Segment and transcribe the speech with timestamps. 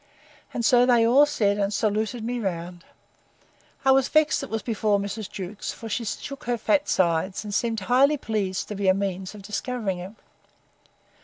[0.51, 4.97] And so they all said, and saluted me all round.—I was vexed it was before
[4.99, 5.29] Mrs.
[5.29, 9.35] Jewkes; for she shook her fat sides, and seemed highly pleased to be a means
[9.35, 10.13] of discovering it.